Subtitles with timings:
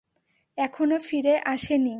[0.57, 1.89] এখনও ফিরে আসেনি।